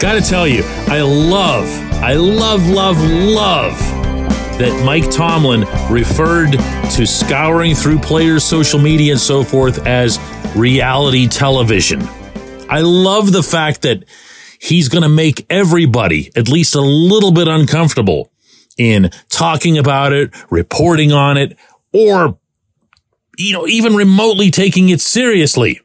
[0.00, 3.76] Gotta tell you, I love, I love, love, love
[4.58, 10.20] that Mike Tomlin referred to scouring through players' social media and so forth as
[10.54, 12.00] reality television.
[12.68, 14.04] I love the fact that
[14.60, 18.30] he's going to make everybody at least a little bit uncomfortable
[18.76, 21.56] in talking about it, reporting on it,
[21.92, 22.38] or,
[23.36, 25.80] you know, even remotely taking it seriously.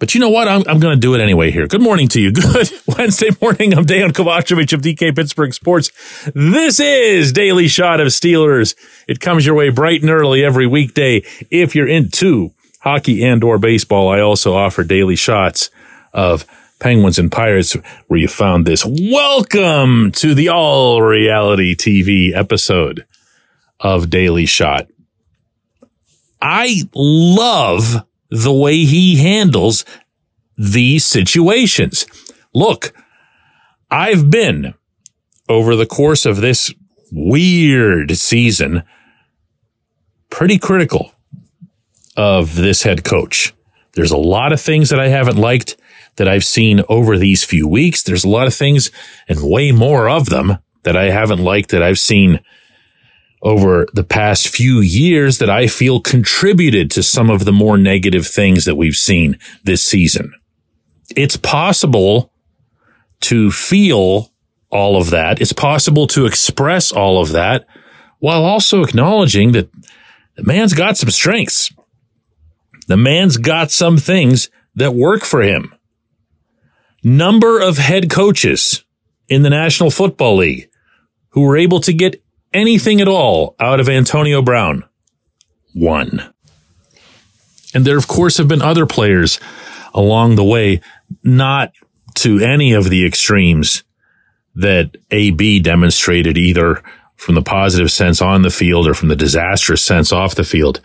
[0.00, 0.48] But you know what?
[0.48, 1.66] I'm, I'm going to do it anyway here.
[1.66, 2.32] Good morning to you.
[2.32, 3.74] Good Wednesday morning.
[3.74, 5.90] I'm Dejan Kovacevic of DK Pittsburgh Sports.
[6.34, 8.74] This is Daily Shot of Steelers.
[9.06, 11.22] It comes your way bright and early every weekday.
[11.50, 15.68] If you're into hockey and or baseball, I also offer daily shots
[16.14, 16.46] of
[16.78, 17.76] Penguins and Pirates
[18.06, 18.86] where you found this.
[18.86, 23.04] Welcome to the all reality TV episode
[23.78, 24.88] of Daily Shot.
[26.40, 29.84] I love the way he handles
[30.56, 32.06] these situations.
[32.54, 32.92] Look,
[33.90, 34.74] I've been
[35.48, 36.72] over the course of this
[37.10, 38.84] weird season
[40.30, 41.12] pretty critical
[42.16, 43.52] of this head coach.
[43.94, 45.76] There's a lot of things that I haven't liked
[46.16, 48.02] that I've seen over these few weeks.
[48.02, 48.90] There's a lot of things
[49.28, 52.40] and way more of them that I haven't liked that I've seen
[53.42, 58.26] over the past few years that I feel contributed to some of the more negative
[58.26, 60.32] things that we've seen this season.
[61.16, 62.32] It's possible
[63.22, 64.32] to feel
[64.70, 65.40] all of that.
[65.40, 67.66] It's possible to express all of that
[68.18, 69.70] while also acknowledging that
[70.36, 71.72] the man's got some strengths.
[72.86, 75.74] The man's got some things that work for him.
[77.02, 78.84] Number of head coaches
[79.28, 80.70] in the National Football League
[81.30, 82.22] who were able to get
[82.52, 84.84] anything at all out of Antonio Brown?
[85.74, 86.32] One.
[87.74, 89.38] And there, of course, have been other players
[89.94, 90.80] along the way,
[91.22, 91.72] not
[92.16, 93.84] to any of the extremes
[94.54, 96.82] that AB demonstrated either
[97.16, 100.80] from the positive sense on the field or from the disastrous sense off the field.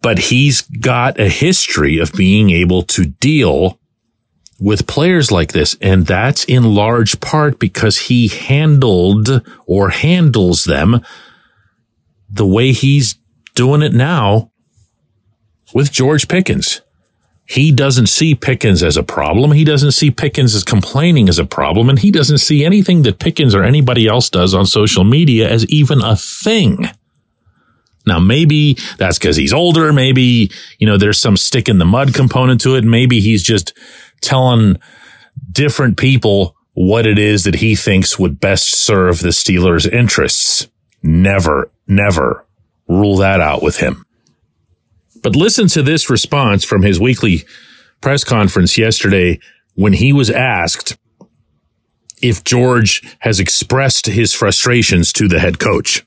[0.00, 3.78] But he's got a history of being able to deal
[4.62, 5.76] with players like this.
[5.80, 11.00] And that's in large part because he handled or handles them
[12.30, 13.16] the way he's
[13.54, 14.52] doing it now
[15.74, 16.80] with George Pickens.
[17.44, 19.50] He doesn't see Pickens as a problem.
[19.50, 21.90] He doesn't see Pickens as complaining as a problem.
[21.90, 25.66] And he doesn't see anything that Pickens or anybody else does on social media as
[25.66, 26.88] even a thing.
[28.06, 29.92] Now, maybe that's because he's older.
[29.92, 32.84] Maybe, you know, there's some stick in the mud component to it.
[32.84, 33.76] Maybe he's just
[34.20, 34.78] telling
[35.50, 40.68] different people what it is that he thinks would best serve the Steelers' interests.
[41.02, 42.46] Never, never
[42.88, 44.04] rule that out with him.
[45.22, 47.44] But listen to this response from his weekly
[48.00, 49.38] press conference yesterday
[49.74, 50.96] when he was asked
[52.20, 56.04] if George has expressed his frustrations to the head coach.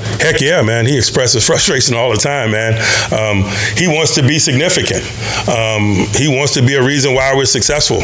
[0.00, 0.86] Heck yeah, man.
[0.86, 2.74] He expresses frustration all the time, man.
[3.12, 3.44] Um,
[3.76, 5.02] he wants to be significant.
[5.48, 8.02] Um, he wants to be a reason why we're successful.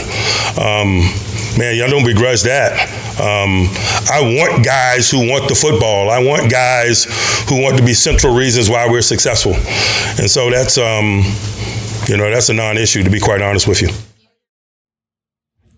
[0.58, 1.00] Um,
[1.58, 2.72] man, y'all don't begrudge that.
[3.20, 3.68] Um,
[4.10, 6.10] I want guys who want the football.
[6.10, 7.04] I want guys
[7.48, 9.54] who want to be central reasons why we're successful.
[9.54, 11.22] And so that's, um,
[12.08, 13.88] you know, that's a non-issue, to be quite honest with you.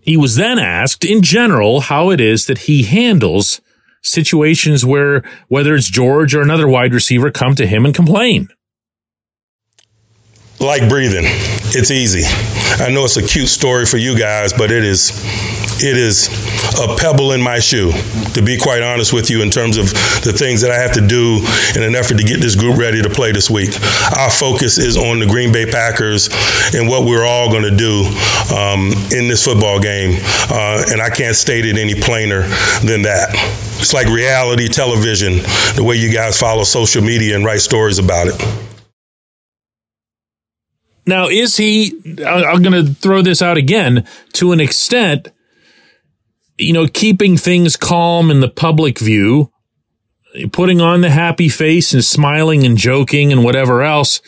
[0.01, 3.61] He was then asked in general how it is that he handles
[4.01, 8.49] situations where whether it's George or another wide receiver come to him and complain?
[10.59, 11.23] Like breathing.
[11.71, 12.23] It's easy.
[12.83, 15.11] I know it's a cute story for you guys, but it is
[15.81, 16.27] it is
[16.77, 17.91] a pebble in my shoe,
[18.33, 19.85] to be quite honest with you, in terms of
[20.23, 21.39] the things that I have to do
[21.75, 23.69] in an effort to get this group ready to play this week.
[24.17, 26.27] Our focus is on the Green Bay Packers
[26.75, 28.03] and what we're all going to do
[28.53, 30.19] um, in this football game.
[30.51, 32.41] Uh, and I can't state it any plainer
[32.83, 33.29] than that.
[33.79, 35.37] It's like reality television,
[35.75, 38.78] the way you guys follow social media and write stories about it.
[41.09, 45.29] Now, is he, I'm going to throw this out again, to an extent,
[46.57, 49.51] you know, keeping things calm in the public view,
[50.51, 54.21] putting on the happy face and smiling and joking and whatever else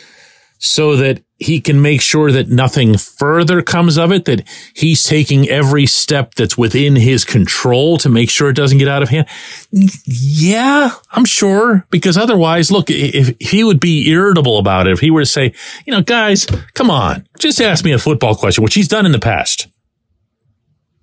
[0.57, 5.49] so that he can make sure that nothing further comes of it, that he's taking
[5.49, 9.27] every step that's within his control to make sure it doesn't get out of hand.
[9.71, 11.87] Yeah, I'm sure.
[11.89, 15.53] Because otherwise, look, if he would be irritable about it, if he were to say,
[15.87, 16.45] you know, guys,
[16.75, 19.67] come on, just ask me a football question, which he's done in the past.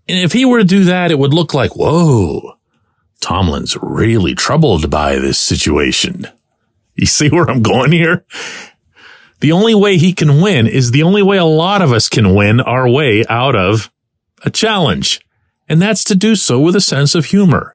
[0.06, 2.54] And if he were to do that, it would look like, whoa,
[3.20, 6.28] Tomlin's really troubled by this situation.
[6.94, 8.24] You see where I'm going here?
[9.40, 12.34] The only way he can win is the only way a lot of us can
[12.34, 13.90] win our way out of
[14.44, 15.20] a challenge,
[15.68, 17.74] and that's to do so with a sense of humor.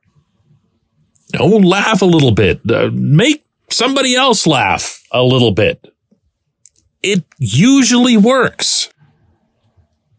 [1.40, 2.62] Oh, laugh a little bit.
[2.70, 5.94] Uh, make somebody else laugh a little bit.
[7.02, 8.90] It usually works.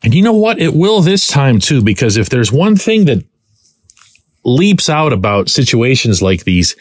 [0.02, 0.60] And you know what?
[0.60, 3.24] It will this time too, because if there's one thing that
[4.44, 6.76] leaps out about situations like these,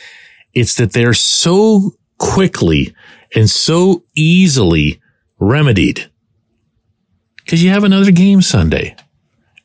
[0.54, 2.94] it's that they're so quickly
[3.36, 5.02] and so easily
[5.40, 6.10] remedied.
[7.38, 8.96] Because you have another game Sunday.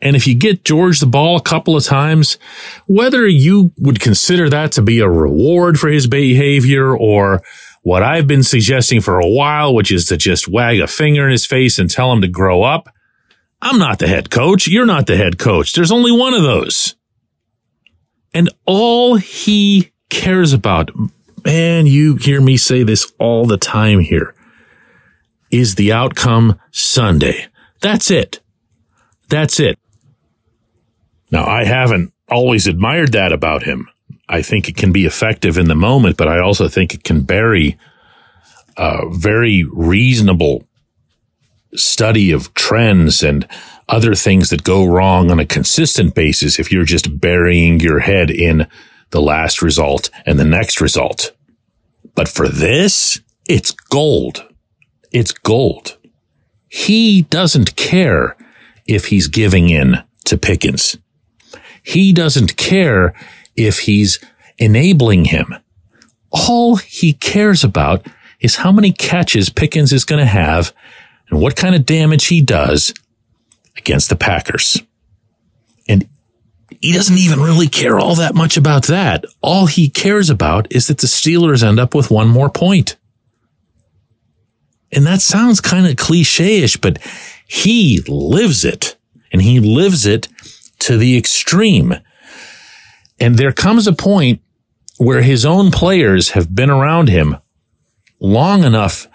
[0.01, 2.39] And if you get George the ball a couple of times,
[2.87, 7.43] whether you would consider that to be a reward for his behavior or
[7.83, 11.33] what I've been suggesting for a while, which is to just wag a finger in
[11.33, 12.89] his face and tell him to grow up.
[13.61, 14.69] I'm not the head coach.
[14.69, 15.73] You're not the head coach.
[15.73, 16.95] There's only one of those.
[18.33, 20.91] And all he cares about,
[21.45, 24.35] man, you hear me say this all the time here,
[25.51, 27.47] is the outcome Sunday.
[27.81, 28.41] That's it.
[29.29, 29.79] That's it.
[31.31, 33.89] Now, I haven't always admired that about him.
[34.29, 37.23] I think it can be effective in the moment, but I also think it can
[37.23, 37.79] bury
[38.77, 40.65] a very reasonable
[41.75, 43.47] study of trends and
[43.89, 48.31] other things that go wrong on a consistent basis if you're just burying your head
[48.31, 48.67] in
[49.11, 51.33] the last result and the next result.
[52.15, 54.45] But for this, it's gold.
[55.13, 55.97] It's gold.
[56.69, 58.37] He doesn't care
[58.87, 60.97] if he's giving in to Pickens.
[61.83, 63.15] He doesn't care
[63.57, 64.19] if he's
[64.59, 65.55] enabling him.
[66.31, 68.07] All he cares about
[68.41, 70.75] is how many catches Pickens is going to have
[71.31, 72.93] and what kind of damage he does
[73.77, 74.83] against the Packers.
[75.89, 76.09] And
[76.81, 79.25] he doesn't even really care all that much about that.
[79.41, 82.97] All he cares about is that the Steelers end up with one more point.
[84.93, 86.99] And that sounds kind of cliche ish, but
[87.47, 88.97] he lives it
[89.33, 90.29] and he lives it
[90.81, 91.95] to the extreme.
[93.21, 94.41] And there comes a point
[94.99, 97.37] where his own players have been around him
[98.21, 99.07] long enough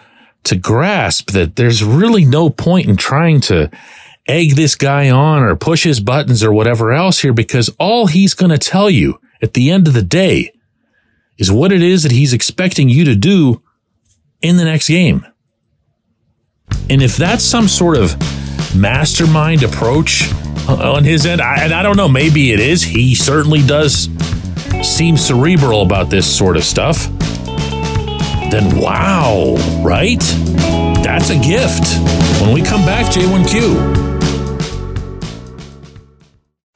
[0.43, 3.71] to grasp that there's really no point in trying to
[4.27, 8.33] egg this guy on or push his buttons or whatever else here because all he's
[8.33, 10.51] going to tell you at the end of the day
[11.37, 13.61] is what it is that he's expecting you to do
[14.41, 15.25] in the next game.
[16.89, 18.15] And if that's some sort of
[18.75, 20.31] mastermind approach
[20.67, 22.83] on his end, I, and I don't know, maybe it is.
[22.83, 24.09] He certainly does
[24.81, 27.07] seem cerebral about this sort of stuff.
[28.49, 30.21] Then wow, right?
[31.03, 31.99] That's a gift.
[32.41, 34.12] When we come back, J1Q.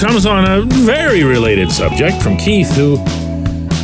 [0.00, 2.96] comes on a very related subject from Keith, who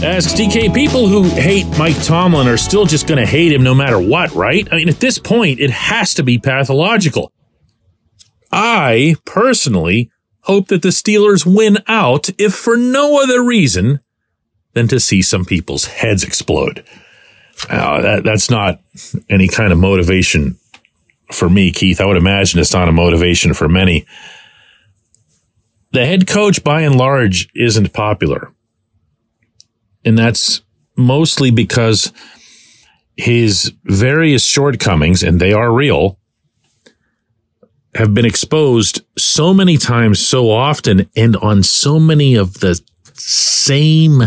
[0.03, 3.75] asks DK, people who hate Mike Tomlin are still just going to hate him no
[3.75, 4.67] matter what, right?
[4.73, 7.33] I mean, at this point, it has to be pathological.
[8.50, 10.11] I personally
[10.45, 14.00] hope that the Steelers win out, if for no other reason
[14.73, 16.83] than to see some people's heads explode.
[17.69, 18.81] Now, that, that's not
[19.29, 20.59] any kind of motivation
[21.31, 22.00] for me, Keith.
[22.00, 24.07] I would imagine it's not a motivation for many
[25.97, 28.53] the head coach by and large isn't popular.
[30.05, 30.61] And that's
[30.95, 32.12] mostly because
[33.17, 36.19] his various shortcomings, and they are real,
[37.95, 42.79] have been exposed so many times, so often, and on so many of the
[43.15, 44.25] same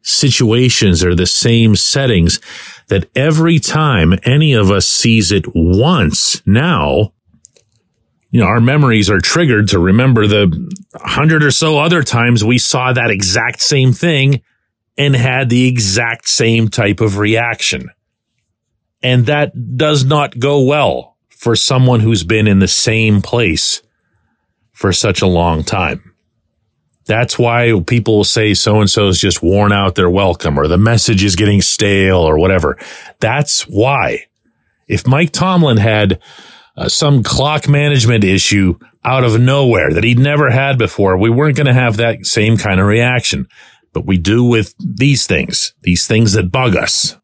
[0.00, 2.40] situations or the same settings
[2.88, 7.12] that every time any of us sees it once now,
[8.30, 12.58] you know, our memories are triggered to remember the hundred or so other times we
[12.58, 14.42] saw that exact same thing
[14.98, 17.90] and had the exact same type of reaction.
[19.02, 23.82] And that does not go well for someone who's been in the same place
[24.72, 26.14] for such a long time.
[27.06, 30.78] That's why people say so and so is just worn out their welcome or the
[30.78, 32.78] message is getting stale or whatever.
[33.20, 34.26] That's why.
[34.86, 36.20] If Mike Tomlin had
[36.76, 41.56] uh, some clock management issue out of nowhere that he'd never had before, we weren't
[41.56, 43.48] going to have that same kind of reaction.
[43.92, 47.16] But we do with these things, these things that bug us.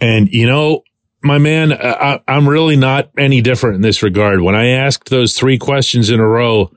[0.00, 0.82] And you know,
[1.22, 4.40] my man, I, I'm really not any different in this regard.
[4.40, 6.70] When I asked those three questions in a row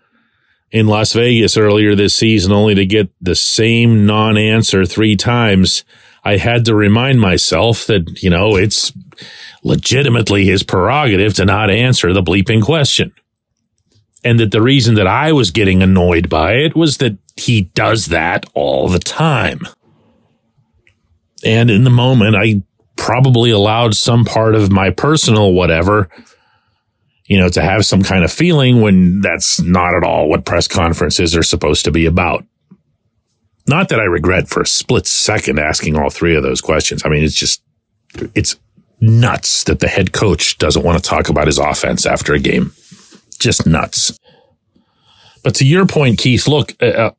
[0.72, 5.84] in Las Vegas earlier this season, only to get the same non answer three times,
[6.24, 8.92] I had to remind myself that, you know, it's
[9.64, 13.14] legitimately his prerogative to not answer the bleeping question.
[14.24, 18.08] And that the reason that I was getting annoyed by it was that he does
[18.08, 19.62] that all the time.
[21.44, 22.64] And in the moment, I
[22.98, 26.10] probably allowed some part of my personal whatever,
[27.26, 30.68] you know, to have some kind of feeling when that's not at all what press
[30.68, 32.44] conferences are supposed to be about.
[33.70, 37.04] Not that I regret for a split second asking all three of those questions.
[37.06, 37.62] I mean, it's just,
[38.34, 38.60] it's
[39.00, 42.74] nuts that the head coach doesn't want to talk about his offense after a game.
[43.38, 44.18] Just nuts.
[45.44, 47.12] But to your point, Keith, look, uh, uh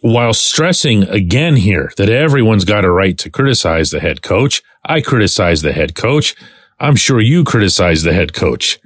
[0.00, 5.00] while stressing again here that everyone's got a right to criticize the head coach, I
[5.00, 6.36] criticize the head coach.
[6.78, 8.78] I'm sure you criticize the head coach.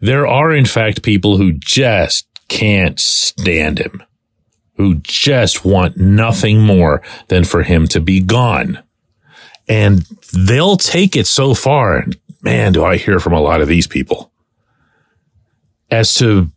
[0.00, 4.04] There are, in fact, people who just can't stand him,
[4.76, 8.82] who just want nothing more than for him to be gone.
[9.68, 10.00] And
[10.32, 12.04] they'll take it so far.
[12.42, 14.30] Man, do I hear from a lot of these people
[15.90, 16.50] as to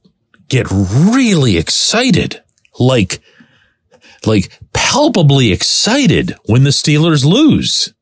[0.50, 2.41] get really excited,
[2.79, 3.19] like,
[4.25, 7.93] like palpably excited when the Steelers lose.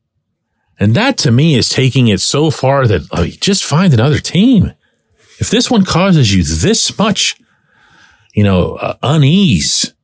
[0.79, 4.73] And that to me is taking it so far that oh, just find another team.
[5.39, 7.35] If this one causes you this much,
[8.33, 9.94] you know, uh, unease,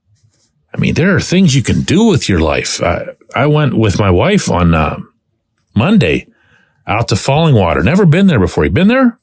[0.74, 2.82] I mean, there are things you can do with your life.
[2.82, 5.00] Uh, I went with my wife on uh,
[5.76, 6.28] Monday
[6.88, 7.84] out to Fallingwater.
[7.84, 8.64] Never been there before.
[8.64, 9.18] You been there?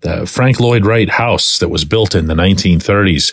[0.00, 3.32] The Frank Lloyd Wright house that was built in the 1930s.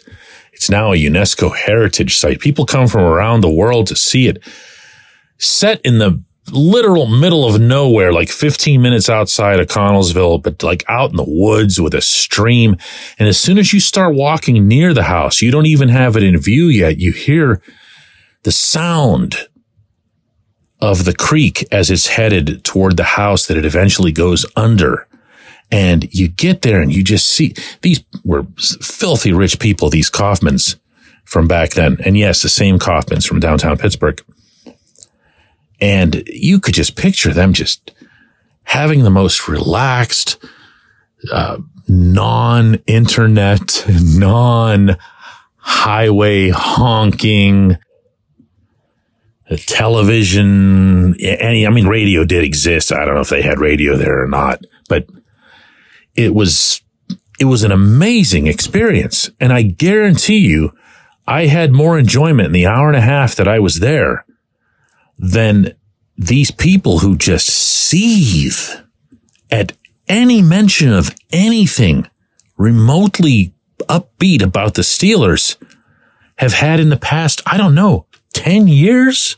[0.54, 2.40] It's now a UNESCO heritage site.
[2.40, 4.44] People come from around the world to see it.
[5.38, 10.84] Set in the literal middle of nowhere, like 15 minutes outside of Connellsville, but like
[10.88, 12.78] out in the woods with a stream.
[13.18, 16.24] And as soon as you start walking near the house, you don't even have it
[16.24, 16.98] in view yet.
[16.98, 17.62] You hear
[18.44, 19.48] the sound
[20.82, 25.08] of the creek as it's headed toward the house that it eventually goes under.
[25.72, 30.78] And you get there and you just see these were filthy rich people, these Kaufmans
[31.26, 31.98] from back then.
[32.04, 34.20] And yes, the same Kaufmans from downtown Pittsburgh.
[35.82, 37.92] And you could just picture them just
[38.64, 40.38] having the most relaxed,
[41.32, 41.58] uh,
[41.88, 45.00] non-internet, non-highway
[46.50, 47.78] honking,
[49.50, 52.92] uh, television, any, I mean, radio did exist.
[52.92, 55.08] I don't know if they had radio there or not, but
[56.16, 56.82] it was,
[57.40, 59.32] it was an amazing experience.
[59.40, 60.74] And I guarantee you,
[61.26, 64.26] I had more enjoyment in the hour and a half that I was there
[65.20, 65.74] than
[66.18, 68.82] these people who just seethe
[69.52, 69.74] at
[70.08, 72.10] any mention of anything
[72.58, 73.54] remotely
[73.88, 75.56] upbeat about the Steelers
[76.38, 79.38] have had in the past, I don't know, 10 years?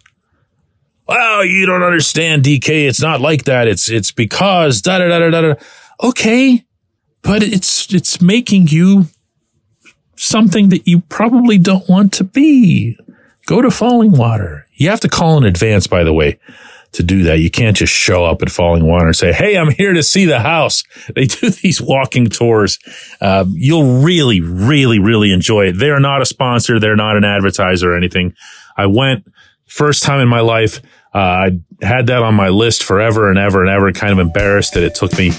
[1.07, 2.87] Well, you don't understand, DK.
[2.87, 3.67] It's not like that.
[3.67, 5.53] It's, it's because da da da da da.
[6.01, 6.63] Okay.
[7.23, 9.07] But it's, it's making you
[10.15, 12.97] something that you probably don't want to be.
[13.45, 14.63] Go to Fallingwater.
[14.73, 16.39] You have to call in advance, by the way,
[16.93, 17.39] to do that.
[17.39, 20.39] You can't just show up at Fallingwater and say, Hey, I'm here to see the
[20.39, 20.83] house.
[21.15, 22.79] They do these walking tours.
[23.19, 25.73] Uh, you'll really, really, really enjoy it.
[25.73, 26.79] They're not a sponsor.
[26.79, 28.33] They're not an advertiser or anything.
[28.77, 29.27] I went
[29.65, 30.81] first time in my life.
[31.13, 33.91] Uh, I had that on my list forever and ever and ever.
[33.91, 35.31] Kind of embarrassed that it took me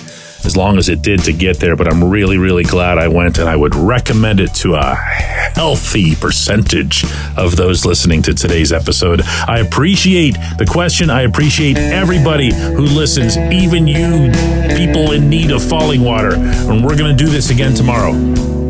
[0.45, 3.39] as long as it did to get there, but I'm really, really glad I went
[3.39, 7.05] and I would recommend it to a healthy percentage
[7.37, 9.23] of those listening to today's episode.
[9.23, 11.11] I appreciate the question.
[11.11, 14.33] I appreciate everybody who listens, even you
[14.77, 16.35] people in need of falling water.
[16.35, 18.62] And we're going to do this again tomorrow.